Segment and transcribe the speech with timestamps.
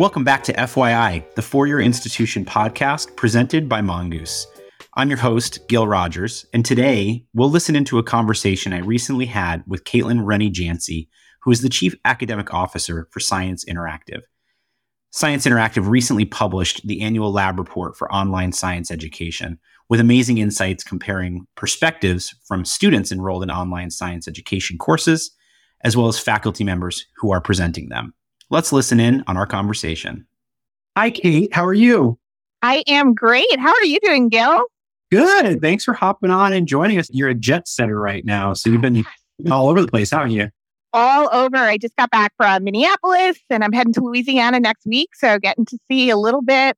[0.00, 4.46] Welcome back to FYI, the For Your Institution podcast presented by Mongoose.
[4.94, 9.62] I'm your host, Gil Rogers, and today we'll listen into a conversation I recently had
[9.66, 11.06] with Caitlin Runne-Janczy,
[11.42, 14.22] who is the Chief Academic Officer for Science Interactive.
[15.10, 19.58] Science Interactive recently published the annual lab report for online science education
[19.90, 25.30] with amazing insights comparing perspectives from students enrolled in online science education courses,
[25.84, 28.14] as well as faculty members who are presenting them.
[28.52, 30.26] Let's listen in on our conversation.
[30.96, 31.54] Hi, Kate.
[31.54, 32.18] How are you?
[32.62, 33.58] I am great.
[33.60, 34.64] How are you doing, Gil?
[35.12, 35.60] Good.
[35.60, 37.08] Thanks for hopping on and joining us.
[37.12, 38.52] You're a jet setter right now.
[38.54, 39.04] So you've been
[39.46, 40.48] oh all over the place, haven't you?
[40.92, 41.56] All over.
[41.56, 45.10] I just got back from Minneapolis and I'm heading to Louisiana next week.
[45.14, 46.76] So getting to see a little bit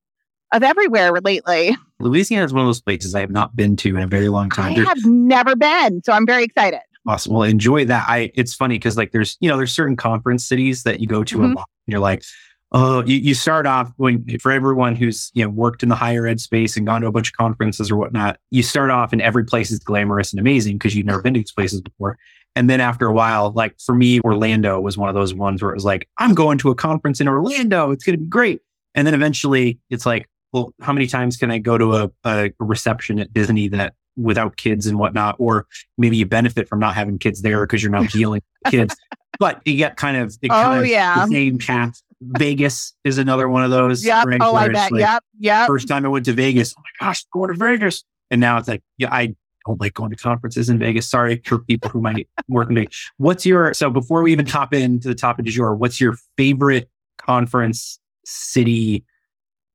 [0.52, 1.74] of everywhere lately.
[2.00, 4.50] Louisiana is one of those places I have not been to in a very long
[4.50, 4.78] time.
[4.78, 6.02] I have never been.
[6.04, 6.80] So I'm very excited.
[7.06, 7.34] Awesome.
[7.34, 8.06] Well, enjoy that.
[8.08, 11.24] I it's funny because like there's you know there's certain conference cities that you go
[11.24, 11.52] to mm-hmm.
[11.52, 11.68] a lot.
[11.86, 12.22] And you're like,
[12.70, 16.26] oh, you, you start off going for everyone who's you know worked in the higher
[16.26, 18.38] ed space and gone to a bunch of conferences or whatnot.
[18.50, 21.40] You start off and every place is glamorous and amazing because you've never been to
[21.40, 22.18] these places before.
[22.54, 25.70] And then after a while, like for me, Orlando was one of those ones where
[25.70, 27.90] it was like, I'm going to a conference in Orlando.
[27.90, 28.60] It's going to be great.
[28.94, 32.52] And then eventually it's like, well, how many times can I go to a, a
[32.58, 35.66] reception at Disney that without kids and whatnot, or
[35.98, 38.96] maybe you benefit from not having kids there because you're not dealing with kids.
[39.38, 41.26] But you get kind of, it oh, kind oh, of yeah.
[41.26, 42.00] the same path.
[42.20, 44.04] Vegas is another one of those.
[44.04, 44.26] Yep.
[44.26, 44.92] Right, oh, I bet.
[44.92, 45.24] Like, yep.
[45.40, 45.66] Yep.
[45.66, 48.04] First time I went to Vegas, oh my gosh, going to Vegas.
[48.30, 49.34] And now it's like, yeah, I
[49.66, 51.08] don't like going to conferences in Vegas.
[51.08, 53.10] Sorry for people who might work in Vegas.
[53.16, 56.88] What's your, so before we even hop into the topic du jour, what's your favorite
[57.18, 59.04] conference city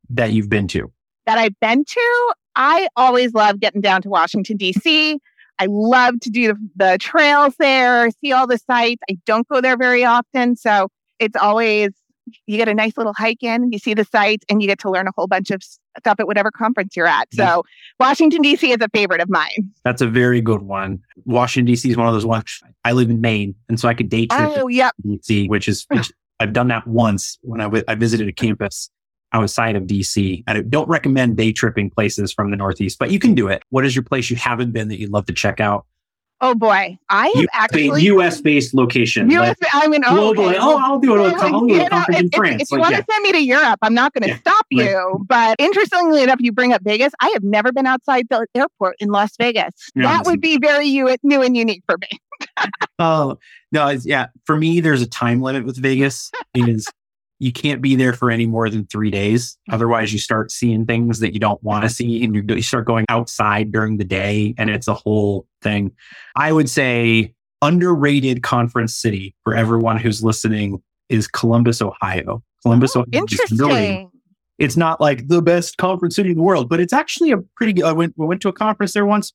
[0.10, 0.92] that you've been to?
[1.26, 2.34] That I've been to?
[2.58, 5.20] I always love getting down to Washington, D.C.
[5.60, 9.02] I love to do the, the trails there, see all the sites.
[9.10, 10.56] I don't go there very often.
[10.56, 11.92] So it's always,
[12.48, 14.90] you get a nice little hike in, you see the sites, and you get to
[14.90, 17.28] learn a whole bunch of stuff at whatever conference you're at.
[17.32, 17.64] So
[18.00, 18.72] Washington, D.C.
[18.72, 19.72] is a favorite of mine.
[19.84, 21.00] That's a very good one.
[21.26, 21.92] Washington, D.C.
[21.92, 22.62] is one of those ones.
[22.84, 24.94] I live in Maine, and so I could date trip oh, yep.
[25.04, 28.90] D.C., which is, which I've done that once when I, w- I visited a campus
[29.34, 30.44] outside of DC.
[30.48, 33.64] I don't recommend day tripping places from the Northeast, but you can do it.
[33.70, 35.86] What is your place you haven't been that you'd love to check out?
[36.40, 38.42] Oh boy, I have actually U.S.
[38.42, 39.32] based location.
[39.32, 39.56] U.S.
[39.74, 40.50] I mean, oh, globally.
[40.50, 40.58] Okay.
[40.60, 41.34] Oh, I'll do it.
[41.34, 42.62] I'll, I'll do a conference in France.
[42.62, 43.14] If, you like, want to yeah.
[43.16, 44.38] send me to Europe, I'm not going to yeah.
[44.38, 44.86] stop you.
[44.86, 45.28] Right.
[45.28, 47.12] But interestingly enough, you bring up Vegas.
[47.20, 49.74] I have never been outside the airport in Las Vegas.
[49.96, 50.88] Yeah, that would be very
[51.24, 52.10] new and unique for me.
[53.00, 53.38] Oh
[53.72, 54.28] no, yeah.
[54.46, 56.32] For me, there's a time limit with Vegas.
[56.56, 56.88] Is
[57.40, 59.58] you can't be there for any more than three days.
[59.72, 63.06] Otherwise, you start seeing things that you don't want to see and you start going
[63.10, 65.92] outside during the day and it's a whole thing.
[66.36, 72.44] I would say underrated conference city for everyone who's listening is Columbus, Ohio.
[72.64, 73.22] Columbus, oh, Ohio.
[73.22, 74.12] Interesting.
[74.58, 77.74] it's not like the best conference city in the world, but it's actually a pretty
[77.74, 77.86] good.
[77.86, 79.34] I went, I went to a conference there once.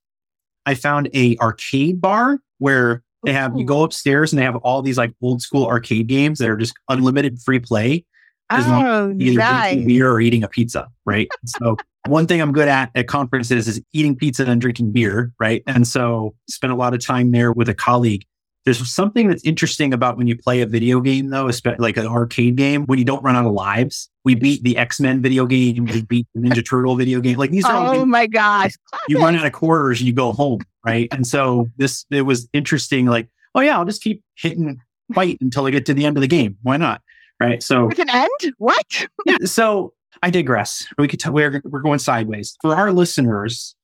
[0.67, 4.83] I found a arcade bar where they have you go upstairs and they have all
[4.83, 8.05] these like old school arcade games that are just unlimited free play.
[8.51, 9.73] Oh, either nice.
[9.73, 11.29] drinking beer or eating a pizza, right?
[11.47, 15.63] so one thing I'm good at at conferences is eating pizza and drinking beer, right?
[15.67, 18.25] And so spent a lot of time there with a colleague.
[18.65, 22.07] There's something that's interesting about when you play a video game, though, especially like an
[22.07, 24.09] arcade game, when you don't run out of lives.
[24.25, 27.39] We beat the X Men video game, we beat the Ninja Turtle video game.
[27.39, 27.95] Like these are.
[27.95, 28.75] Oh my gosh!
[29.09, 31.09] You run out of quarters and you go home, right?
[31.11, 33.07] And so this it was interesting.
[33.07, 34.81] Like, oh yeah, I'll just keep hitting
[35.13, 36.57] fight until I get to the end of the game.
[36.63, 37.03] Why not?
[37.41, 37.61] Right.
[37.63, 38.55] So with an end?
[38.59, 39.07] What?
[39.27, 39.39] yeah.
[39.45, 39.93] So
[40.23, 40.87] I digress.
[40.99, 42.57] We could tell we're we're going sideways.
[42.63, 43.75] For our listeners,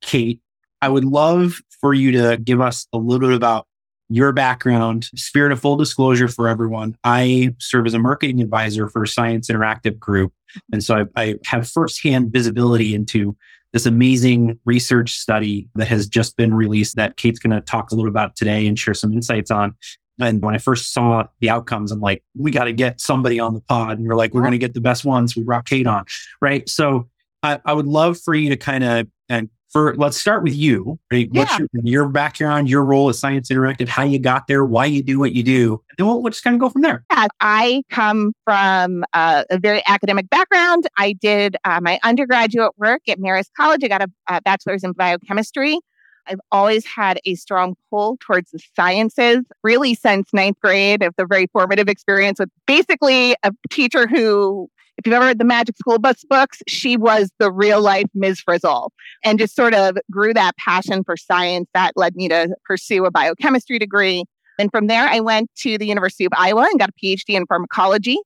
[0.00, 0.40] Kate,
[0.82, 3.68] I would love for you to give us a little bit about
[4.08, 5.08] your background.
[5.14, 6.96] Spirit of full disclosure for everyone.
[7.04, 10.32] I serve as a marketing advisor for Science Interactive Group.
[10.72, 13.36] And so I, I have firsthand visibility into
[13.72, 17.94] this amazing research study that has just been released that Kate's going to talk a
[17.94, 19.74] little about today and share some insights on.
[20.20, 23.52] And when I first saw the outcomes, I'm like, we got to get somebody on
[23.52, 23.98] the pod.
[23.98, 25.34] And we're like, we're going to get the best ones.
[25.34, 26.04] We brought Kate on.
[26.40, 26.68] Right.
[26.68, 27.08] So
[27.42, 30.98] I, I would love for you to kind of and for let's start with you.
[31.12, 31.28] Right?
[31.32, 31.40] Yeah.
[31.40, 35.02] What's your, your, background, your role at Science Interactive, how you got there, why you
[35.02, 37.04] do what you do, and then we'll, we'll just kind of go from there.
[37.10, 40.84] Yeah, I come from uh, a very academic background.
[40.96, 43.82] I did uh, my undergraduate work at Marist College.
[43.82, 45.80] I got a, a bachelor's in biochemistry.
[46.26, 51.26] I've always had a strong pull towards the sciences, really since ninth grade of the
[51.26, 55.98] very formative experience with basically a teacher who if you've ever read the Magic School
[55.98, 58.40] Bus books, she was the real life Ms.
[58.40, 58.92] Frizzle
[59.24, 63.10] and just sort of grew that passion for science that led me to pursue a
[63.10, 64.24] biochemistry degree.
[64.58, 67.46] And from there, I went to the University of Iowa and got a PhD in
[67.46, 68.18] pharmacology.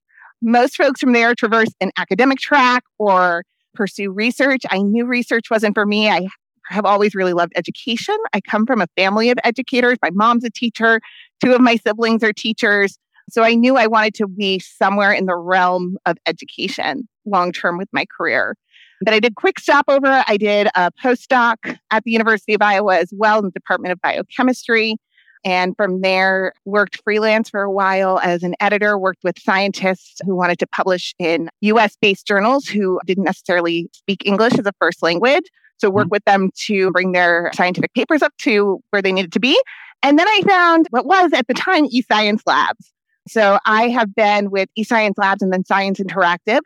[0.43, 3.45] most folks from there traverse an academic track or
[3.75, 4.63] pursue research.
[4.71, 6.09] I knew research wasn't for me.
[6.11, 6.29] I
[6.69, 8.17] have always really loved education.
[8.35, 9.99] I come from a family of educators.
[10.03, 11.01] My mom's a teacher,
[11.43, 12.99] two of my siblings are teachers.
[13.31, 17.79] So I knew I wanted to be somewhere in the realm of education long term
[17.79, 18.57] with my career.
[19.01, 20.25] But I did quick stopover.
[20.27, 24.01] I did a postdoc at the University of Iowa as well in the Department of
[24.01, 24.97] Biochemistry.
[25.45, 30.35] And from there, worked freelance for a while as an editor, worked with scientists who
[30.35, 35.03] wanted to publish in US based journals who didn't necessarily speak English as a first
[35.03, 35.45] language.
[35.79, 36.11] So work mm-hmm.
[36.11, 39.57] with them to bring their scientific papers up to where they needed to be.
[40.03, 42.93] And then I found what was at the time eScience Labs.
[43.29, 46.61] So I have been with eScience Labs and then Science Interactive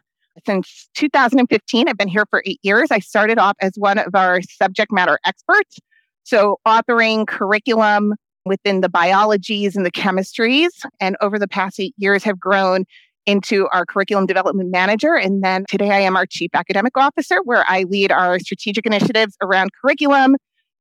[0.47, 1.89] since 2015.
[1.89, 2.91] I've been here for eight years.
[2.91, 5.79] I started off as one of our subject matter experts.
[6.25, 8.15] So authoring curriculum
[8.45, 10.71] within the biologies and the chemistries.
[11.01, 12.85] And over the past eight years have grown
[13.27, 15.15] into our curriculum development manager.
[15.15, 19.37] And then today I am our chief academic officer, where I lead our strategic initiatives
[19.41, 20.37] around curriculum,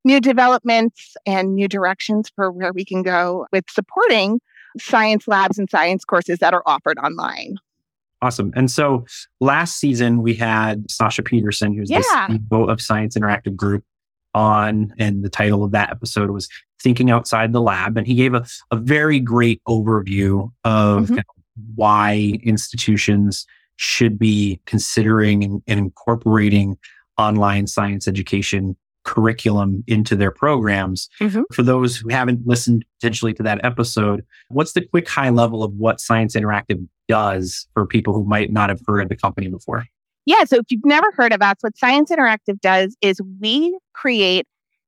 [0.06, 4.40] new developments, and new directions for where we can go with supporting
[4.78, 7.58] science labs and science courses that are offered online.
[8.22, 8.54] Awesome.
[8.56, 9.06] And so
[9.40, 12.28] last season we had Sasha Peterson, who's yeah.
[12.30, 13.84] the CEO of Science Interactive Group,
[14.34, 16.48] on, and the title of that episode was
[16.82, 17.98] Thinking Outside the Lab.
[17.98, 21.20] And he gave a, a very great overview of mm-hmm.
[21.76, 23.46] why institutions
[23.76, 26.78] should be considering and, and incorporating
[27.18, 31.10] online science education curriculum into their programs.
[31.20, 31.42] Mm-hmm.
[31.52, 35.74] For those who haven't listened potentially to that episode, what's the quick high level of
[35.74, 39.86] what Science Interactive does for people who might not have heard of the company before?
[40.26, 44.46] Yeah, so if you've never heard of us, what Science Interactive does is we create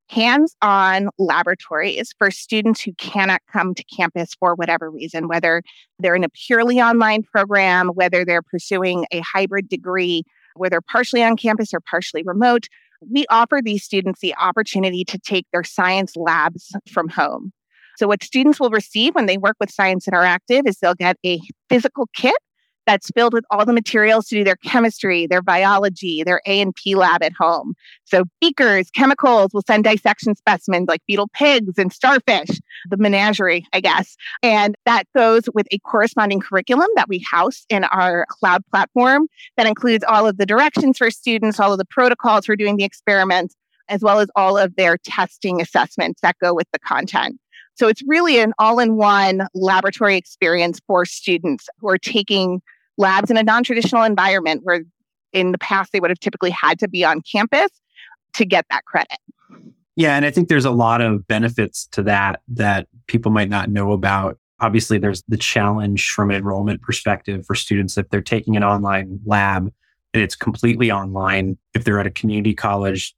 [0.08, 5.62] hands on laboratories for students who cannot come to campus for whatever reason, whether
[5.98, 10.22] they're in a purely online program, whether they're pursuing a hybrid degree,
[10.54, 12.68] whether partially on campus or partially remote
[13.10, 17.52] we offer these students the opportunity to take their science labs from home.
[17.96, 21.40] So, what students will receive when they work with Science Interactive is they'll get a
[21.68, 22.36] physical kit
[22.86, 27.22] that's filled with all the materials to do their chemistry, their biology, their A&P lab
[27.22, 27.74] at home.
[28.04, 32.60] So beakers, chemicals, we'll send dissection specimens like fetal pigs and starfish,
[32.90, 34.16] the menagerie, I guess.
[34.42, 39.66] And that goes with a corresponding curriculum that we house in our cloud platform that
[39.66, 43.54] includes all of the directions for students, all of the protocols for doing the experiments,
[43.88, 47.38] as well as all of their testing assessments that go with the content.
[47.76, 52.62] So it's really an all in one laboratory experience for students who are taking
[52.98, 54.82] labs in a non traditional environment where
[55.32, 57.70] in the past they would have typically had to be on campus
[58.34, 59.18] to get that credit.
[59.96, 63.70] Yeah, and I think there's a lot of benefits to that that people might not
[63.70, 64.38] know about.
[64.60, 69.20] Obviously, there's the challenge from an enrollment perspective for students if they're taking an online
[69.24, 69.72] lab
[70.12, 71.58] and it's completely online.
[71.74, 73.14] If they're at a community college,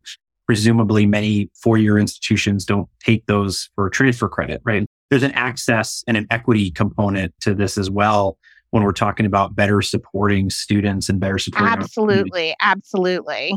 [0.47, 4.87] presumably many four year institutions don't take those for transfer credit, right?
[5.11, 8.39] There's an access and an equity component to this as well
[8.71, 13.51] when we're talking about better supporting students and better supporting absolutely absolutely.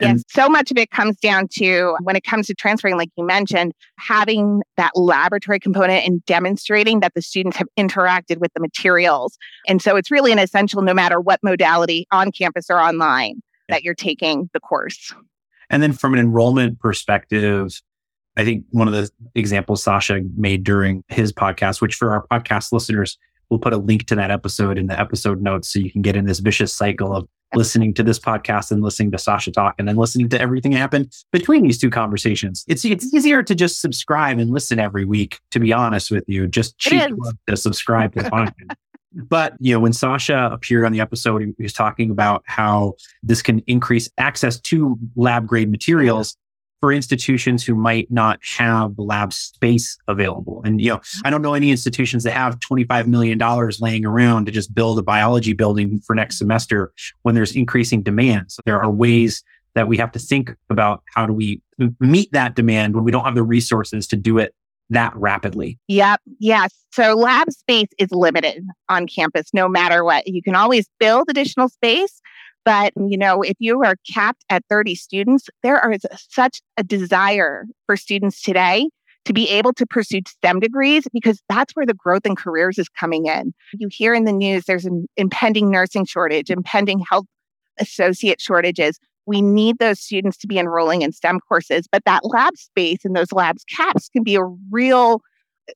[0.00, 3.10] And yes so much of it comes down to when it comes to transferring like
[3.16, 8.60] you mentioned having that laboratory component and demonstrating that the students have interacted with the
[8.60, 9.38] materials.
[9.68, 13.84] And so it's really an essential no matter what modality on campus or online that
[13.84, 15.14] you're taking the course.
[15.70, 17.80] And then from an enrollment perspective
[18.36, 22.72] I think one of the examples Sasha made during his podcast, which for our podcast
[22.72, 23.16] listeners,
[23.50, 26.16] We'll put a link to that episode in the episode notes so you can get
[26.16, 29.86] in this vicious cycle of listening to this podcast and listening to Sasha talk and
[29.86, 32.64] then listening to everything happen between these two conversations.
[32.68, 36.46] It's it's easier to just subscribe and listen every week, to be honest with you.
[36.46, 37.12] Just cheap
[37.48, 38.76] to subscribe to the podcast.
[39.16, 43.42] But you know, when Sasha appeared on the episode, he was talking about how this
[43.42, 46.36] can increase access to lab grade materials
[46.84, 50.60] for institutions who might not have lab space available.
[50.66, 53.38] And, you know, I don't know any institutions that have $25 million
[53.80, 58.52] laying around to just build a biology building for next semester when there's increasing demand.
[58.52, 59.42] So there are ways
[59.74, 61.62] that we have to think about how do we
[62.00, 64.54] meet that demand when we don't have the resources to do it
[64.90, 65.78] that rapidly.
[65.88, 66.20] Yep.
[66.38, 66.70] Yes.
[66.92, 70.26] So lab space is limited on campus no matter what.
[70.26, 72.20] You can always build additional space,
[72.64, 77.66] but, you know, if you are capped at 30 students, there is such a desire
[77.86, 78.88] for students today
[79.24, 82.88] to be able to pursue STEM degrees because that's where the growth in careers is
[82.88, 83.54] coming in.
[83.74, 87.26] You hear in the news there's an impending nursing shortage, impending health
[87.78, 88.98] associate shortages.
[89.26, 93.16] We need those students to be enrolling in STEM courses, but that lab space and
[93.16, 95.22] those labs caps can be a real,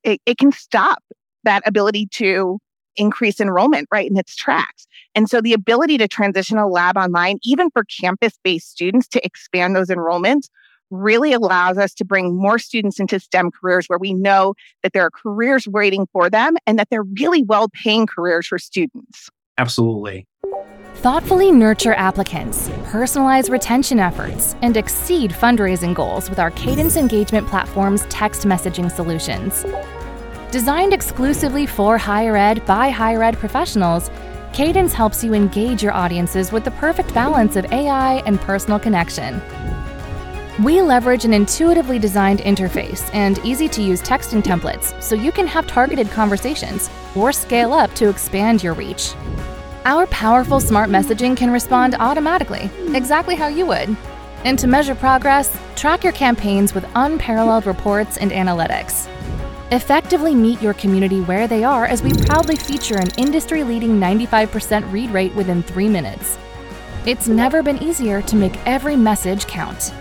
[0.04, 1.02] it, it can stop
[1.44, 2.58] that ability to
[2.98, 4.86] increase enrollment right in its tracks.
[5.14, 9.24] And so the ability to transition a lab online, even for campus based students to
[9.24, 10.48] expand those enrollments,
[10.90, 15.04] really allows us to bring more students into STEM careers where we know that there
[15.04, 19.28] are careers waiting for them and that they're really well paying careers for students.
[19.58, 20.26] Absolutely.
[20.96, 28.04] Thoughtfully nurture applicants, personalize retention efforts, and exceed fundraising goals with our Cadence Engagement Platform's
[28.06, 29.64] text messaging solutions.
[30.50, 34.10] Designed exclusively for higher ed by higher ed professionals,
[34.54, 39.42] Cadence helps you engage your audiences with the perfect balance of AI and personal connection.
[40.64, 45.46] We leverage an intuitively designed interface and easy to use texting templates so you can
[45.46, 49.12] have targeted conversations or scale up to expand your reach.
[49.84, 53.94] Our powerful smart messaging can respond automatically, exactly how you would.
[54.44, 59.08] And to measure progress, track your campaigns with unparalleled reports and analytics.
[59.70, 64.90] Effectively meet your community where they are as we proudly feature an industry leading 95%
[64.90, 66.38] read rate within three minutes.
[67.04, 69.92] It's never been easier to make every message count.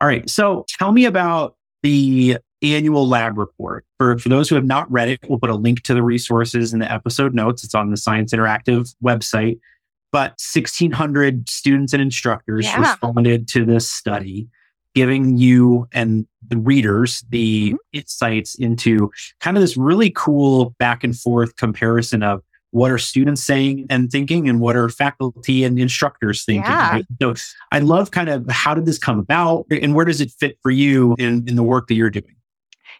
[0.00, 0.28] All right.
[0.30, 3.84] So tell me about the annual lab report.
[3.98, 6.72] For, for those who have not read it, we'll put a link to the resources
[6.72, 7.62] in the episode notes.
[7.62, 9.58] It's on the Science Interactive website.
[10.12, 12.80] But 1,600 students and instructors yeah.
[12.80, 14.48] responded to this study
[14.96, 17.76] giving you and the readers the mm-hmm.
[17.92, 19.10] insights into
[19.40, 24.10] kind of this really cool back and forth comparison of what are students saying and
[24.10, 26.92] thinking and what are faculty and instructors thinking yeah.
[26.92, 27.06] right?
[27.20, 27.34] so
[27.72, 30.70] i love kind of how did this come about and where does it fit for
[30.70, 32.34] you in, in the work that you're doing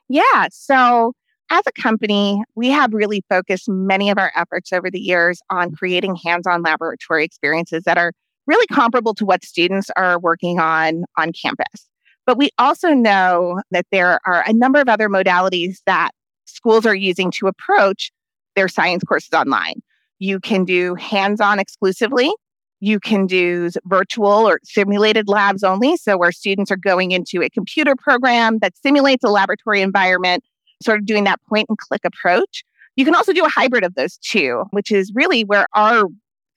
[0.08, 1.12] yeah so
[1.50, 5.72] as a company, we have really focused many of our efforts over the years on
[5.72, 8.12] creating hands on laboratory experiences that are
[8.46, 11.88] really comparable to what students are working on on campus.
[12.26, 16.10] But we also know that there are a number of other modalities that
[16.44, 18.10] schools are using to approach
[18.56, 19.80] their science courses online.
[20.18, 22.32] You can do hands on exclusively.
[22.80, 25.96] You can do virtual or simulated labs only.
[25.96, 30.44] So, where students are going into a computer program that simulates a laboratory environment,
[30.82, 32.64] sort of doing that point and click approach.
[32.96, 36.06] You can also do a hybrid of those two, which is really where our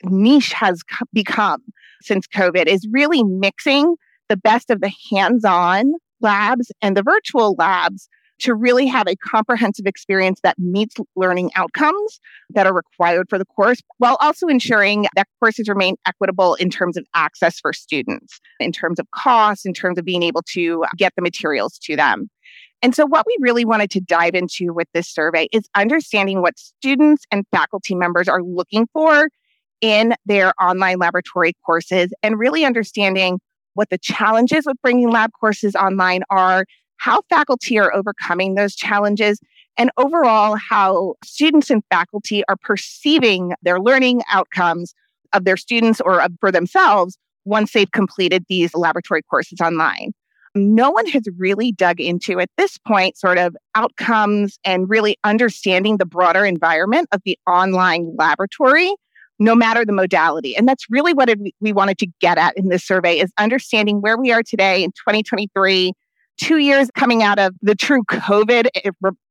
[0.03, 0.81] niche has
[1.13, 1.61] become
[2.01, 3.95] since COVID is really mixing
[4.29, 8.07] the best of the hands on labs and the virtual labs
[8.39, 12.19] to really have a comprehensive experience that meets learning outcomes
[12.49, 16.97] that are required for the course, while also ensuring that courses remain equitable in terms
[16.97, 21.13] of access for students, in terms of cost, in terms of being able to get
[21.15, 22.29] the materials to them.
[22.81, 26.57] And so, what we really wanted to dive into with this survey is understanding what
[26.57, 29.27] students and faculty members are looking for
[29.81, 33.39] in their online laboratory courses and really understanding
[33.79, 36.65] what the challenges with bringing lab courses online are,
[36.97, 39.39] how faculty are overcoming those challenges,
[39.77, 44.93] and overall how students and faculty are perceiving their learning outcomes
[45.31, 50.11] of their students or for themselves once they've completed these laboratory courses online.
[50.55, 55.95] No one has really dug into at this point sort of outcomes and really understanding
[55.95, 58.93] the broader environment of the online laboratory
[59.39, 60.55] no matter the modality.
[60.55, 61.29] And that's really what
[61.59, 64.91] we wanted to get at in this survey is understanding where we are today in
[64.91, 65.93] 2023,
[66.37, 68.69] two years coming out of the true COVID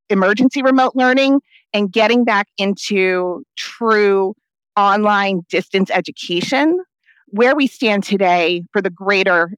[0.09, 1.41] emergency remote learning
[1.75, 4.35] and getting back into true
[4.77, 6.79] online distance education,
[7.27, 9.53] where we stand today for the greater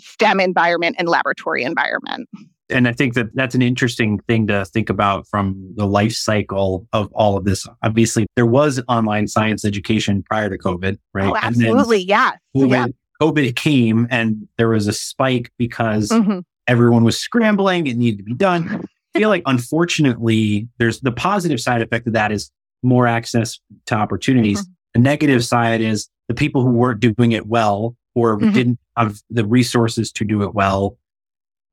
[0.00, 2.28] STEM environment and laboratory environment
[2.70, 6.86] and I think that that's an interesting thing to think about from the life cycle
[6.92, 7.66] of all of this.
[7.82, 11.30] Obviously, there was online science education prior to COVID, right?
[11.30, 12.00] Oh, absolutely.
[12.00, 12.32] Yeah.
[12.56, 12.86] COVID, yeah.
[13.20, 16.40] COVID came and there was a spike because mm-hmm.
[16.66, 17.86] everyone was scrambling.
[17.86, 18.84] It needed to be done.
[19.14, 22.50] I feel like, unfortunately, there's the positive side effect of that is
[22.82, 24.60] more access to opportunities.
[24.60, 24.72] Mm-hmm.
[24.94, 28.52] The negative side is the people who weren't doing it well or mm-hmm.
[28.52, 30.96] didn't have the resources to do it well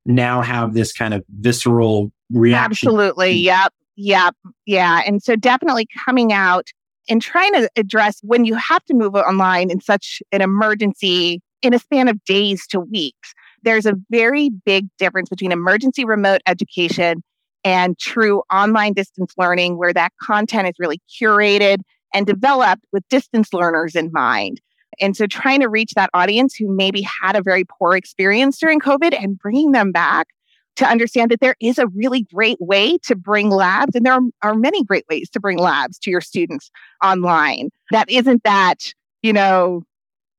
[0.06, 2.88] now have this kind of visceral reaction.
[2.90, 3.40] Absolutely.
[3.40, 3.46] Hmm.
[3.46, 3.74] Yep.
[3.98, 4.36] Yep.
[4.66, 5.02] Yeah.
[5.06, 6.68] And so definitely coming out
[7.10, 11.74] and trying to address when you have to move online in such an emergency in
[11.74, 13.34] a span of days to weeks.
[13.64, 17.24] There's a very big difference between emergency remote education
[17.64, 21.78] and true online distance learning, where that content is really curated
[22.14, 24.62] and developed with distance learners in mind.
[25.00, 28.80] And so trying to reach that audience who maybe had a very poor experience during
[28.80, 30.28] COVID and bringing them back
[30.76, 34.22] to understand that there is a really great way to bring labs, and there are,
[34.42, 36.70] are many great ways to bring labs to your students
[37.04, 37.70] online.
[37.92, 39.84] That isn't that, you know,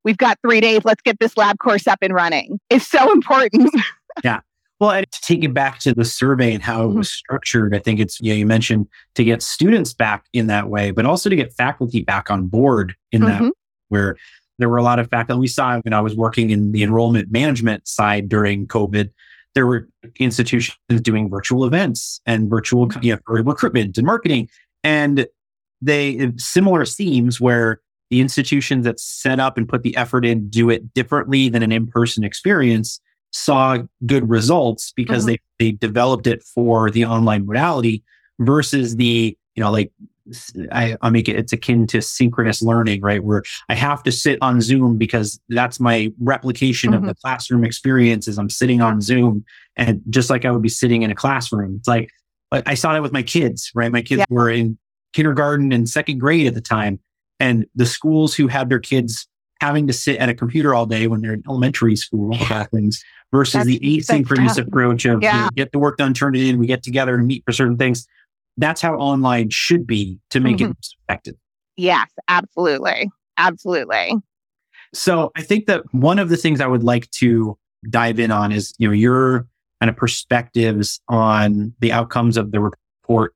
[0.05, 2.61] we've got three days, let's get this lab course up and running.
[2.69, 3.71] It's so important.
[4.25, 4.41] yeah.
[4.79, 7.79] Well, and to take it back to the survey and how it was structured, I
[7.79, 11.31] think it's, you know, you mentioned to get students back in that way, but also
[11.31, 13.53] to get faculty back on board in that, Mhm.
[13.89, 14.17] where
[14.59, 15.39] there were a lot of faculty.
[15.41, 19.11] We saw when I was working in the enrollment management side during COVID,
[19.55, 24.49] there were institutions doing virtual events and virtual, you know, recruitment and marketing.
[24.85, 25.27] And
[25.83, 30.71] they, similar themes where the institutions that set up and put the effort in do
[30.71, 33.01] it differently than an in-person experience
[33.33, 35.27] saw good results because Mhm.
[35.27, 38.05] they they developed it for the online modality
[38.39, 39.91] versus the you know like
[40.73, 44.61] I, make it it's akin to synchronous learning right where I have to sit on
[44.61, 47.21] Zoom because that's my replication of the mm-hmm.
[47.23, 49.45] classroom experience is I'm sitting on Zoom
[49.77, 51.77] and just like I would be sitting in a classroom.
[51.79, 52.11] It's like
[52.53, 53.93] I saw that with my kids right?
[53.93, 54.25] My kids Yeah.
[54.31, 54.79] were in
[55.13, 57.01] kindergarten and second grade at the time
[57.41, 59.29] and the schools who had their kids
[59.61, 62.37] having to sit at a computer all day when they're in elementary school,
[62.73, 63.03] things,
[63.33, 66.59] versus That's- the asynchronous approach of you know, get the work done, turn it in,
[66.59, 68.07] we get together and meet for certain things.
[68.57, 70.71] That's how online should be to make Mm-hmm.
[70.73, 71.35] it effective.
[71.77, 73.11] Yes, absolutely.
[73.39, 74.15] Absolutely.
[74.95, 77.59] So I think that one of the things I would like to
[77.91, 79.47] dive in on is, you know, your
[79.81, 83.35] kind of perspectives on the outcomes of the report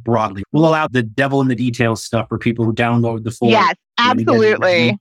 [0.00, 0.42] broadly.
[0.52, 3.74] We'll allow the devil in the details stuff for people who download the full Yes,
[3.98, 4.98] absolutely.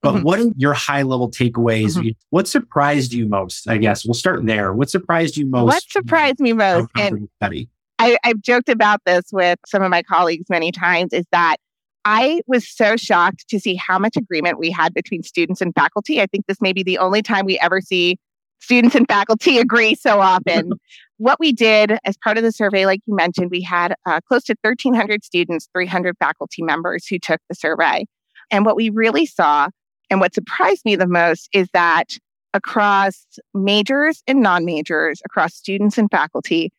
[0.00, 0.22] But Mhm.
[0.22, 1.96] what are your high level takeaways?
[1.96, 2.14] Mhm.
[2.30, 3.66] What surprised you most?
[3.68, 4.72] I guess we'll start there.
[4.72, 5.64] What surprised you most?
[5.64, 7.68] What surprised me most, and study?
[7.98, 11.56] I, I've joked about this with some of my colleagues many times, is that
[12.04, 16.20] I was so shocked to see how much agreement we had between students and faculty.
[16.20, 18.18] I think this may be the only time we ever see
[18.60, 20.72] students and faculty agree so often.
[21.18, 24.44] what we did as part of the survey, like you mentioned, we had uh, close
[24.44, 28.06] to 1,300 students, 300 faculty members who took the survey.
[28.50, 29.68] And what we really saw,
[30.10, 32.16] and what surprised me the most, is that
[32.54, 36.72] across majors and non majors, across students and faculty,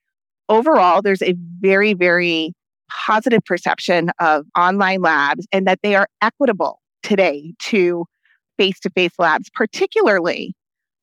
[0.49, 2.53] overall, there's a very, very
[2.89, 8.05] positive perception of online labs and that they are equitable today to
[8.57, 10.53] face to face labs, particularly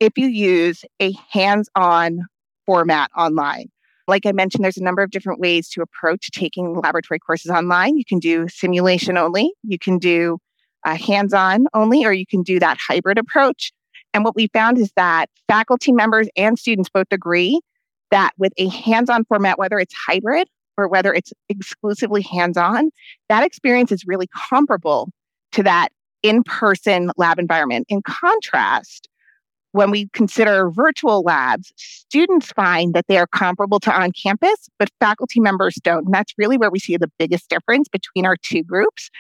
[0.01, 2.21] if you use a hands on
[2.67, 3.67] format online.
[4.09, 7.97] Like I mentioned, there's a number of different ways to approach taking laboratory courses online.
[7.97, 10.39] You can do simulation only, you can do
[10.85, 13.73] uh, hands on only, or you can do that hybrid approach.
[14.15, 17.61] And what we found is that faculty members and students both agree
[18.11, 22.91] that with a hands on format, whether it's hybrid or whether it's exclusively hands on,
[23.29, 25.11] that experience is really comparable
[25.53, 25.89] to that
[26.23, 27.87] in person lab environment.
[27.89, 29.09] In contrast,
[29.73, 34.89] when we consider virtual labs, students find that they are comparable to on campus, but
[35.01, 36.07] faculty members don't.
[36.07, 39.11] And that's really where we see the biggest difference between our two groups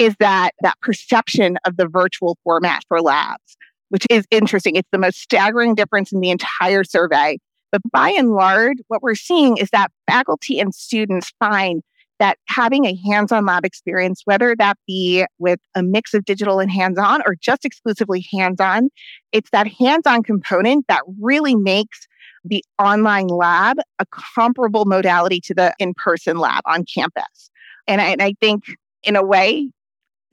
[0.00, 3.56] is that that perception of the virtual format for labs,
[3.90, 4.74] which is interesting.
[4.74, 7.38] It's the most staggering difference in the entire survey.
[7.72, 11.82] But by and large, what we're seeing is that faculty and students find
[12.18, 16.60] that having a hands on lab experience, whether that be with a mix of digital
[16.60, 18.90] and hands on or just exclusively hands on,
[19.32, 22.06] it's that hands on component that really makes
[22.44, 27.50] the online lab a comparable modality to the in person lab on campus.
[27.86, 28.64] And I, and I think,
[29.02, 29.70] in a way,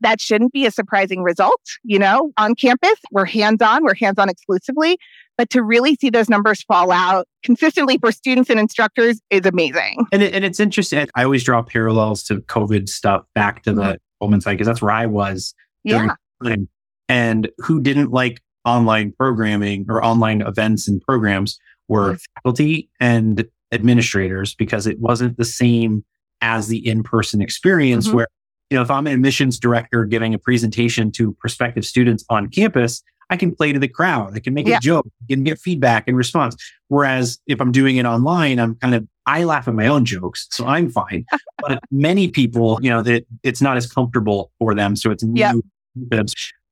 [0.02, 1.62] that shouldn't be a surprising result.
[1.84, 4.98] You know, on campus, we're hands on, we're hands on exclusively.
[5.38, 10.06] But to really see those numbers fall out consistently for students and instructors is amazing.
[10.12, 11.08] And, it, and it's interesting.
[11.16, 14.92] I always draw parallels to COVID stuff back to the Goldman side because that's where
[14.92, 16.16] I was Yeah.
[16.44, 16.68] time.
[17.08, 22.26] And who didn't like online programming or online events and programs were Yes.
[22.36, 26.04] faculty and administrators because it wasn't the same
[26.42, 28.14] as the in-person experience Mhm.
[28.14, 28.28] where
[28.70, 33.02] you know if i'm an admissions director giving a presentation to prospective students on campus
[33.30, 34.78] i can play to the crowd i can make Yeah.
[34.78, 36.56] a joke I can get feedback and response
[36.88, 40.48] whereas if i'm doing it online i'm kind of i laugh at my own jokes
[40.52, 41.26] so i'm fine
[41.62, 45.54] but many people you know that it's not as comfortable for them so it's Yeah.
[45.54, 45.64] new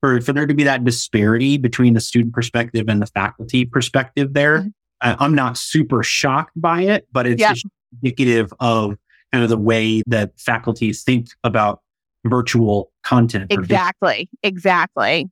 [0.01, 4.33] for, for there to be that disparity between the student perspective and the faculty perspective
[4.33, 4.73] there Mhm.
[5.01, 7.53] I- i'm not super shocked by it but it's Yeah.
[7.53, 7.65] just
[8.01, 8.95] indicative of
[9.31, 11.81] kind of the way that faculty think about
[12.25, 13.51] virtual content.
[13.51, 14.27] Exactly.
[14.41, 15.29] Exactly.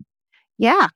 [0.60, 0.88] Yeah.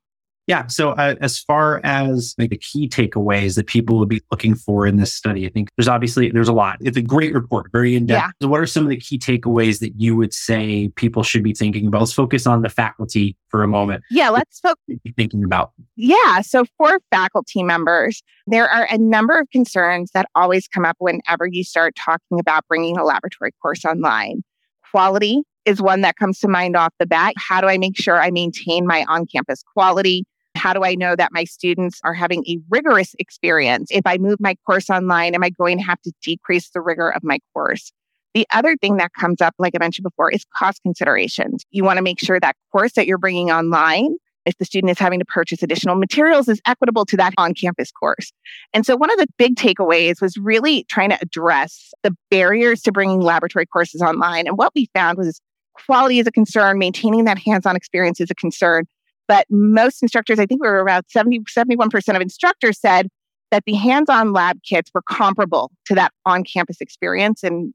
[0.47, 0.67] Yeah.
[0.67, 4.88] So, uh, as far as like the key takeaways that people would be looking for
[4.88, 6.77] in this study, I think there's obviously there's a lot.
[6.79, 8.23] It's a great report, very in depth.
[8.23, 8.31] Yeah.
[8.41, 11.53] So, what are some of the key takeaways that you would say people should be
[11.53, 11.99] thinking about?
[11.99, 14.05] Let's focus on the faculty for a moment.
[14.10, 14.29] Yeah.
[14.29, 14.79] Let's focus.
[15.17, 15.73] Thinking about.
[15.97, 16.41] Yeah.
[16.41, 21.45] So for faculty members, there are a number of concerns that always come up whenever
[21.45, 24.43] you start talking about bringing a laboratory course online.
[24.91, 27.33] Quality is one that comes to mind off the bat.
[27.36, 30.25] How do I make sure I maintain my on campus quality?
[30.58, 33.89] How do I know that my students are having a rigorous experience?
[33.91, 37.10] If I move my course online, am I going to have to decrease the rigor
[37.10, 37.91] of my course?
[38.34, 41.63] The other thing that comes up, like I mentioned before, is cost considerations.
[41.72, 44.15] You want to make sure that course that you're bringing online,
[44.46, 47.91] if the student is having to purchase additional materials, is equitable to that on campus
[47.91, 48.32] course.
[48.74, 52.91] And so, one of the big takeaways was really trying to address the barriers to
[52.91, 54.48] bringing laboratory courses online.
[54.48, 55.41] And what we found was
[55.86, 58.86] quality is a concern, maintaining that hands on experience is a concern.
[59.27, 63.09] But most instructors, I think we were about 70, 71% of instructors said
[63.51, 67.43] that the hands on lab kits were comparable to that on campus experience.
[67.43, 67.73] And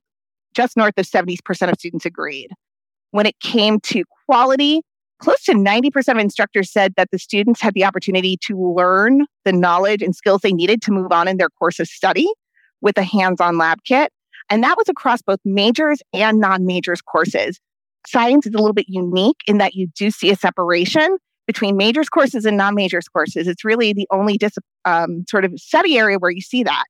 [0.55, 1.39] just north of 70%
[1.71, 2.51] of students agreed.
[3.11, 4.83] When it came to quality,
[5.19, 9.53] close to 90% of instructors said that the students had the opportunity to learn the
[9.53, 12.31] knowledge and skills they needed to move on in their course of study
[12.81, 14.13] with a hands on lab kit.
[14.51, 17.61] And that was across both majors and non majors courses.
[18.07, 22.09] Science is a little bit unique in that you do see a separation between majors
[22.09, 23.49] courses and non majors courses.
[23.49, 26.85] It's really the only dis- um, sort of study area where you see that.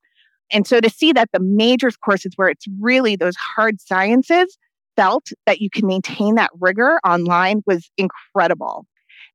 [0.51, 4.57] And so to see that the majors courses where it's really those hard sciences
[4.95, 8.85] felt that you can maintain that rigor online was incredible.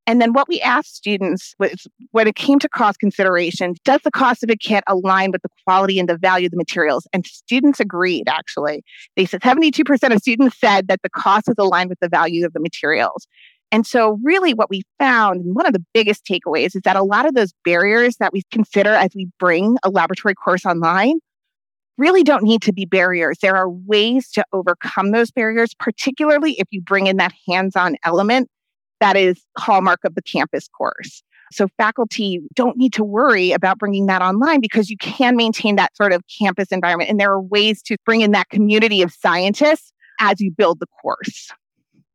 [0.07, 4.09] And then what we asked students was when it came to cost considerations, does the
[4.09, 7.07] cost of a kit align with the quality and the value of the materials?
[7.13, 8.83] And students agreed, actually.
[9.15, 12.53] They said 72% of students said that the cost was aligned with the value of
[12.53, 13.27] the materials.
[13.71, 17.03] And so, really, what we found, and one of the biggest takeaways, is that a
[17.03, 21.19] lot of those barriers that we consider as we bring a laboratory course online
[21.97, 23.37] really don't need to be barriers.
[23.41, 27.97] There are ways to overcome those barriers, particularly if you bring in that hands on
[28.03, 28.49] element
[28.99, 31.23] that is hallmark of the campus course.
[31.51, 35.95] So faculty don't need to worry about bringing that online because you can maintain that
[35.95, 37.09] sort of campus environment.
[37.09, 40.87] And there are ways to bring in that community of scientists as you build the
[41.01, 41.49] course.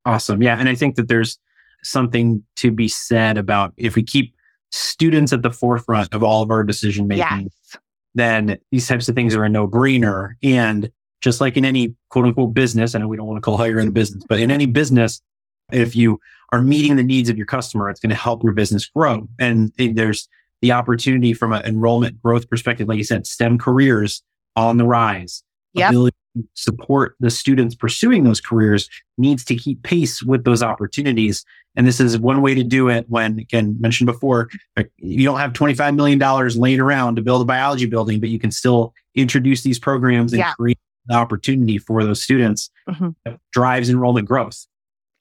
[0.04, 0.42] Awesome.
[0.42, 0.56] Yeah.
[0.58, 1.38] And I think that there's
[1.84, 4.34] something to be said about if we keep
[4.70, 7.76] students at the forefront of all of our decision making, yes.
[8.14, 10.32] then these types of things are a no brainer.
[10.42, 13.56] And just like in any quote unquote business, I know we don't want to call
[13.56, 15.20] higher in a business, but in any business,
[15.72, 16.20] if you
[16.52, 19.28] are meeting the needs of your customer, it's going to help your business grow.
[19.38, 20.28] And there's
[20.60, 24.22] the opportunity from an enrollment growth perspective, like you said, STEM careers
[24.56, 25.42] on the rise.
[25.74, 25.90] Yep.
[25.90, 26.16] Ability
[26.54, 31.44] support the students pursuing those careers needs to keep pace with those opportunities.
[31.76, 34.48] And this is one way to do it when, again, mentioned before,
[34.98, 36.18] you don't have $25 million
[36.60, 40.40] laying around to build a biology building, but you can still introduce these programs and
[40.40, 40.52] yeah.
[40.52, 43.10] create the opportunity for those students mm-hmm.
[43.24, 44.66] that drives enrollment growth.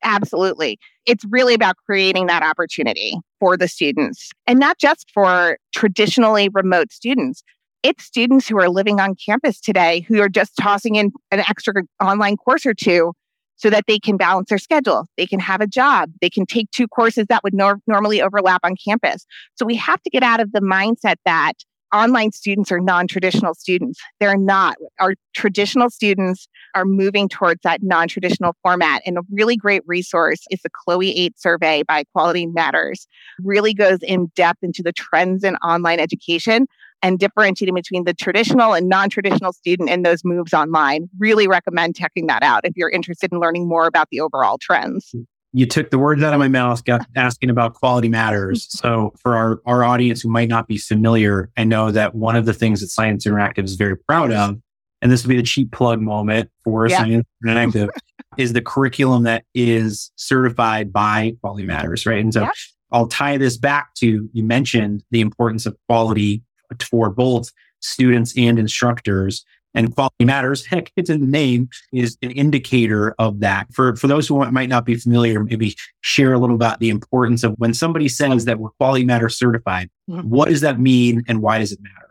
[0.04, 0.78] Absolutely.
[1.06, 6.92] It's really about creating that opportunity for the students and not just for traditionally remote
[6.92, 7.44] students.
[7.84, 11.74] It's students who are living on campus today who are just tossing in an extra
[12.02, 13.12] online course or two
[13.58, 15.06] so that they can balance their schedule.
[15.18, 16.10] They can have a job.
[16.22, 19.26] They can take two courses that would nor- normally overlap on campus.
[19.56, 21.54] So we have to get out of the mindset that
[21.94, 24.00] online students are non traditional students.
[24.20, 24.76] They're not.
[25.00, 29.02] Our traditional students are moving towards that non traditional format.
[29.06, 33.08] And a really great resource is the CHLOE 8 survey by Quality Matters,
[33.40, 36.66] really goes in depth into the trends in online education
[37.04, 41.10] and differentiating between the traditional and non-traditional student in those moves online.
[41.20, 45.14] Really recommend checking that out if you're interested in learning more about the overall trends.
[45.52, 48.68] You took the words out of my mouth, got asking about quality matters.
[48.84, 52.46] So for our, our audience who might not be familiar, I know that one of
[52.46, 54.58] the things that Science Interactive is very proud of,
[55.02, 56.98] and this will be the cheap plug moment for yeah.
[56.98, 57.90] Science Interactive,
[58.38, 62.20] is the curriculum that is certified by Quality Matters, right?
[62.20, 62.50] And so
[62.92, 66.44] I'll tie this back to you mentioned the importance of quality
[66.82, 69.46] for both students and instructors.
[69.76, 73.68] And quality matters, heck, it's in the name, is an indicator of that.
[73.74, 77.44] For, for those who might not be familiar, maybe share a little about the importance
[77.44, 80.30] of when somebody says that we're quality matter certified, mm-hmm.
[80.30, 82.03] what does that mean and why does it matter?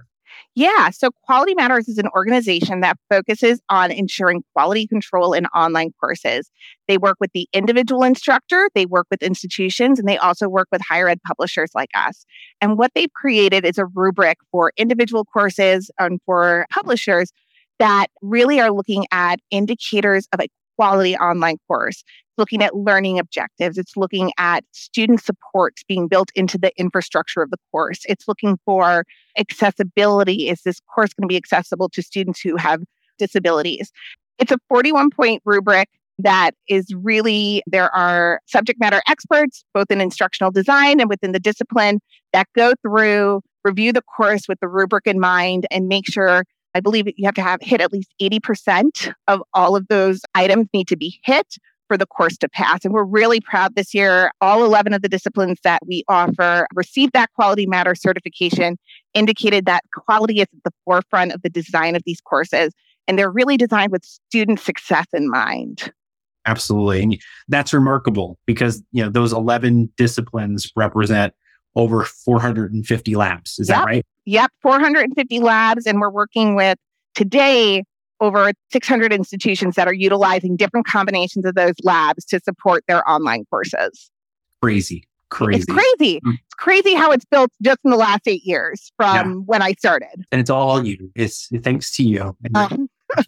[0.55, 0.91] Yeah.
[0.91, 6.51] So Quality Matters is an organization that focuses on ensuring quality control in online courses.
[6.89, 10.83] They work with the individual instructor, they work with institutions, and they also work with
[10.87, 12.27] higher ed publishers like us.
[12.61, 17.33] And what they've created is a rubric for individual courses and for publishers
[17.79, 23.19] that really are looking at indicators of a quality online course It's looking at learning
[23.19, 23.79] objectives.
[23.79, 28.01] It's looking at student supports being built into the infrastructure of the course.
[28.09, 29.05] It's looking for
[29.39, 30.49] accessibility.
[30.49, 32.83] Is this course going to be accessible to students who have
[33.19, 33.93] disabilities?
[34.39, 40.01] It's a 41 point rubric that is really, there are subject matter experts, both in
[40.01, 42.01] instructional design and within the discipline,
[42.33, 46.81] that go through, review the course with the rubric in mind, and make sure I
[46.81, 50.89] believe you have to have hit at least 80% of all of those items need
[50.89, 51.57] to be hit
[51.89, 52.85] for the course to pass.
[52.85, 54.31] And we're really proud this year.
[54.41, 58.79] All 11 of the disciplines that we offer received that Quality Matter certification,
[59.13, 62.73] indicated that quality is at the forefront of the design of these courses.
[63.07, 65.93] And they're really designed with student success in mind.
[66.47, 67.03] Absolutely.
[67.03, 71.35] And that's remarkable because, you know, those 11 disciplines represent
[71.75, 73.59] over 450 labs.
[73.59, 73.79] Is yep.
[73.79, 74.07] that right?
[74.25, 74.51] Yep.
[74.63, 75.87] 450 labs.
[75.87, 76.79] And we're working with
[77.15, 77.85] today
[78.21, 83.45] over 600 institutions that are utilizing different combinations of those labs to support their online
[83.51, 84.11] courses.
[84.63, 85.05] Crazy.
[85.31, 85.63] Crazy.
[85.63, 86.21] It's crazy.
[86.21, 86.35] Mm.
[86.35, 89.35] It's crazy how it's built just in the last eight years from yeah.
[89.47, 90.25] when I started.
[90.31, 91.11] And it's all you.
[91.15, 92.37] It's thanks to you.
[92.55, 92.89] Um,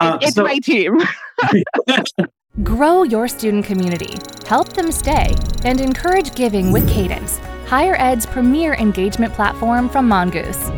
[0.00, 0.98] uh, it's so- my team.
[2.62, 5.34] Grow your student community, help them stay,
[5.64, 7.40] and encourage giving with Cadence,
[7.74, 10.70] Higher Ed's premier engagement platform from Mongoose.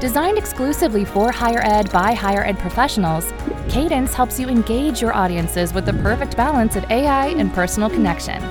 [0.00, 3.32] Designed exclusively for higher ed by higher ed professionals,
[3.70, 8.42] Cadence helps you engage your audiences with the perfect balance of AI and personal connection.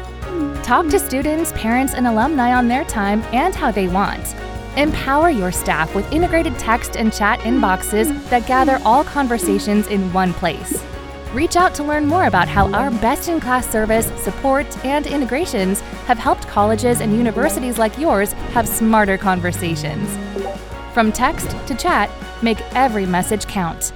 [0.63, 4.34] Talk to students, parents, and alumni on their time and how they want.
[4.78, 10.34] Empower your staff with integrated text and chat inboxes that gather all conversations in one
[10.34, 10.84] place.
[11.34, 15.82] Reach out to learn more about how our best in class service, support, and integrations
[16.08, 20.10] have helped colleges and universities like yours have smarter conversations.
[20.94, 22.10] From text to chat,
[22.42, 23.92] make every message count.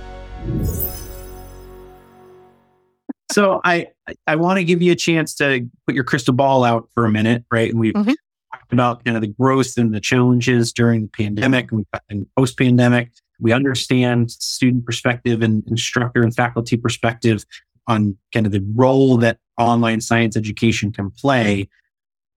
[3.31, 3.87] So I
[4.25, 7.11] I want to give you a chance to put your crystal ball out for a
[7.11, 7.69] minute, right?
[7.69, 8.13] And we've mm-hmm.
[8.51, 12.57] talked about kind of the growth and the challenges during the pandemic and, and post
[12.57, 13.11] pandemic.
[13.39, 17.45] We understand student perspective and instructor and faculty perspective
[17.87, 21.67] on kind of the role that online science education can play.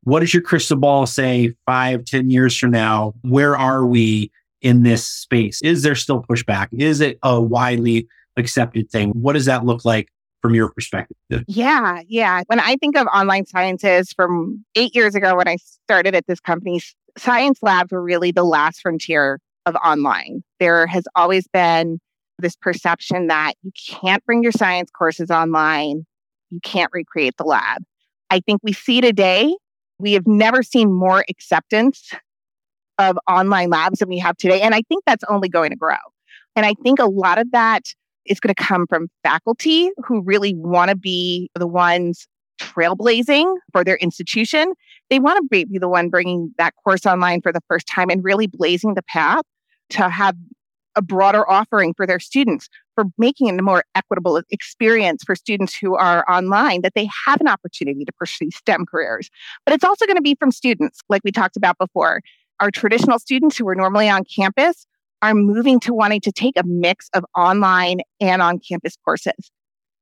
[0.05, 3.15] What does your crystal ball say five, ten years from now?
[3.23, 5.61] Where are we in this space?
[5.63, 6.69] Is there still pushback?
[6.73, 9.11] Is it a widely accepted thing?
[9.11, 10.09] What does that look like
[10.41, 11.45] from your perspective?
[11.47, 12.43] Yeah, yeah.
[12.47, 16.41] When I think of online sciences from eight years ago when I started at this
[16.41, 16.81] company,
[17.17, 20.43] science labs were really the last frontier of online.
[20.61, 21.99] There has always been
[22.39, 26.05] this perception that you can't bring your science courses online,
[26.51, 27.83] you can't recreate the lab.
[28.31, 29.55] I think we see today,
[29.99, 32.11] we have never seen more acceptance
[32.99, 34.61] of online labs than we have today.
[34.61, 35.97] And I think that's only going to grow.
[36.57, 37.83] And I think a lot of that
[38.27, 42.27] is going to come from faculty who really want to be the ones
[42.61, 44.75] trailblazing for their institution.
[45.11, 48.23] They want to be the one bringing that course online for the first time and
[48.23, 49.43] really blazing the path
[49.93, 50.37] to have
[50.95, 55.75] a broader offering for their students, for making it a more equitable experience for students
[55.75, 59.31] who are online, that they have an opportunity to pursue STEM careers.
[59.65, 62.21] But it's also going to be from students, like we talked about before
[62.61, 64.87] our traditional students who are normally on campus
[65.23, 69.51] are moving to wanting to take a mix of online and on campus courses.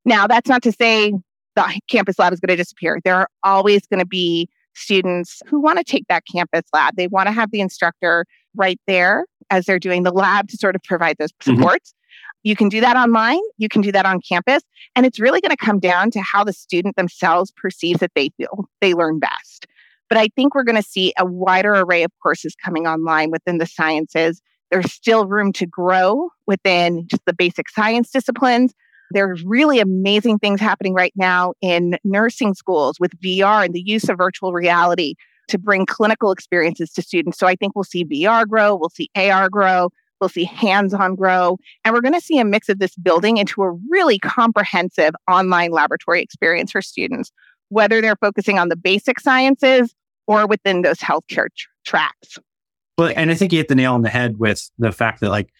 [0.04, 1.12] Now, that's not to say
[1.56, 3.00] the campus lab is going to disappear.
[3.04, 6.96] There are always going to be students who want to take that campus lab.
[6.96, 8.24] They want to have the instructor
[8.56, 11.56] right there as they're doing the lab to sort of provide those mm-hmm.
[11.56, 11.90] supports.
[11.90, 11.96] Mm-hmm.
[12.42, 14.62] You can do that online, you can do that on campus,
[14.96, 18.30] and it's really going to come down to how the student themselves perceives that they
[18.38, 19.66] feel they learn best.
[20.08, 23.58] But I think we're going to see a wider array of courses coming online within
[23.58, 24.40] the sciences.
[24.70, 28.72] There's still room to grow within just the basic science disciplines.
[29.12, 34.08] There's really amazing things happening right now in nursing schools with VR and the use
[34.08, 35.14] of virtual reality
[35.50, 37.38] to bring clinical experiences to students.
[37.38, 41.14] So I think we'll see VR grow, we'll see AR grow, we'll see hands on
[41.14, 45.14] grow, and we're going to see a mix of this building into a really comprehensive
[45.30, 47.30] online laboratory experience for students,
[47.68, 49.94] whether they're focusing on the basic sciences
[50.26, 52.38] or within those healthcare tr- tracks.
[52.98, 55.30] Well, and I think you hit the nail on the head with the fact that
[55.30, 55.50] like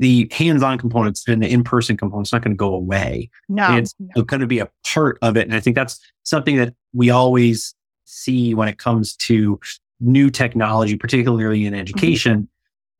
[0.00, 3.30] the hands-on components and the in-person components not going to go away.
[3.48, 4.22] No, it's no.
[4.22, 7.74] going to be a part of it, and I think that's something that we always
[8.08, 9.60] see when it comes to
[10.00, 11.80] new technology, particularly in mm-hmm.
[11.80, 12.36] education.
[12.36, 12.44] Mm-hmm.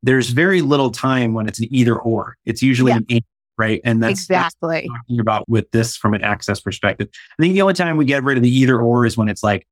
[0.03, 2.37] There's very little time when it's an either or.
[2.45, 2.99] It's usually yeah.
[3.09, 3.21] an
[3.57, 3.81] right?
[3.83, 7.09] And that's exactly that's talking about with this from an access perspective.
[7.37, 9.43] I think the only time we get rid of the either or is when it's
[9.43, 9.67] like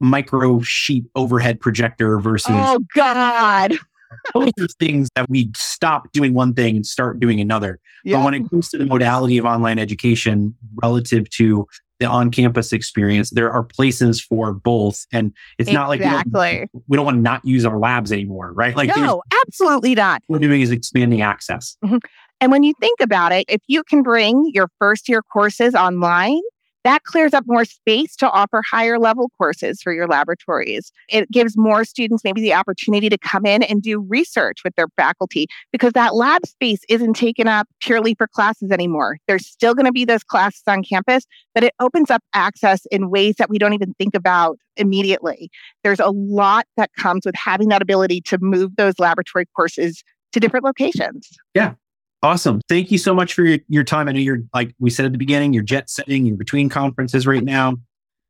[0.00, 3.72] micro sheet overhead projector versus oh god
[4.34, 8.16] those are things that we stop doing one thing and start doing another yeah.
[8.16, 11.66] but when it comes to the modality of online education relative to
[12.02, 15.98] the on-campus experience there are places for both and it's exactly.
[16.00, 18.88] not like we don't, we don't, want to not use our labs anymore right like
[18.96, 21.98] no absolutely not what we're doing is expanding access mm-hmm.
[22.40, 26.40] and when you think about it if you can bring your first year courses online
[26.84, 30.92] that clears up more space to offer higher level courses for your laboratories.
[31.08, 34.88] It gives more students maybe the opportunity to come in and do research with their
[34.96, 39.18] faculty because that lab space isn't taken up purely for classes anymore.
[39.28, 43.10] There's still going to be those classes on campus, but it opens up access in
[43.10, 45.50] ways that we don't even think about immediately.
[45.84, 50.40] There's a lot that comes with having that ability to move those laboratory courses to
[50.40, 51.28] different locations.
[51.54, 51.74] Yeah.
[52.22, 52.60] Awesome.
[52.68, 54.08] Thank you so much for your, your time.
[54.08, 57.26] I know you're, like we said at the beginning, you're jet setting, you're between conferences
[57.26, 57.74] right now.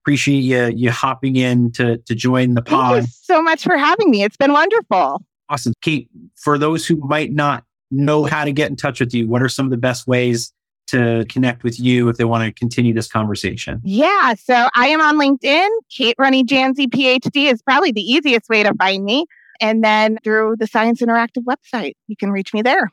[0.03, 2.93] Appreciate you you hopping in to, to join the pod.
[2.93, 4.25] Thank you so much for having me.
[4.25, 5.23] It's been wonderful.
[5.49, 5.75] Awesome.
[5.83, 9.43] Kate, for those who might not know how to get in touch with you, what
[9.43, 10.53] are some of the best ways
[10.89, 13.81] to connect with you if they want to continue this conversation?
[13.85, 14.35] Yeah.
[14.35, 15.69] So I am on LinkedIn.
[15.95, 19.27] Kate Runne-Janczy, PhD is probably the easiest way to find me.
[19.61, 22.91] And then through the Science Interactive website, you can reach me there.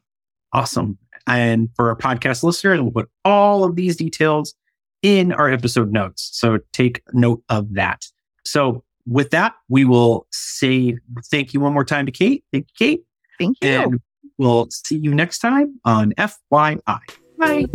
[0.54, 0.98] Awesome.
[1.28, 4.56] And for our podcast listeners, we'll put all of these details
[5.02, 6.30] in our episode notes.
[6.34, 8.06] So take note of that.
[8.46, 12.44] So with that, we will say thank you one more time to Kate.
[12.52, 13.04] Thank you, Kate.
[13.38, 13.70] Thank you.
[13.70, 14.02] And
[14.38, 17.00] we'll see you next time on FYI.
[17.38, 17.66] Bye.